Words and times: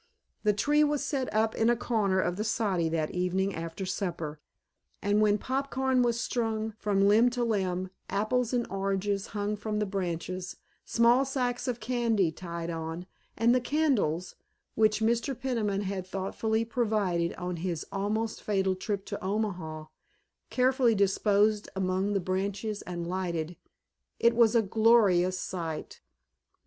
The 0.41 0.51
tree 0.53 0.83
was 0.83 1.03
set 1.03 1.31
up 1.31 1.53
in 1.53 1.69
a 1.69 1.75
corner 1.75 2.19
of 2.19 2.35
the 2.35 2.43
soddy 2.43 2.89
that 2.89 3.11
evening 3.11 3.53
after 3.53 3.85
supper, 3.85 4.39
and 4.99 5.21
when 5.21 5.37
pop 5.37 5.69
corn 5.69 6.01
was 6.01 6.19
strung 6.19 6.71
from 6.79 7.07
limb 7.07 7.29
to 7.29 7.43
limb, 7.43 7.91
apples 8.09 8.51
and 8.51 8.65
oranges 8.71 9.27
hung 9.27 9.55
from 9.55 9.77
the 9.77 9.85
branches, 9.85 10.57
small 10.85 11.23
sacks 11.23 11.67
of 11.67 11.79
candy 11.79 12.31
tied 12.31 12.71
on, 12.71 13.05
and 13.37 13.53
the 13.53 13.61
candles, 13.61 14.33
which 14.73 15.01
Mr. 15.01 15.39
Peniman 15.39 15.81
had 15.81 16.07
thoughtfully 16.07 16.65
provided 16.65 17.35
on 17.35 17.57
his 17.57 17.85
almost 17.91 18.41
fatal 18.41 18.73
trip 18.73 19.05
to 19.05 19.23
Omaha, 19.23 19.85
carefully 20.49 20.95
disposed 20.95 21.69
among 21.75 22.13
the 22.13 22.19
branches 22.19 22.81
and 22.81 23.05
lighted, 23.05 23.55
it 24.19 24.35
was 24.35 24.55
a 24.55 24.63
gorgeous 24.63 25.37
sight. 25.39 26.01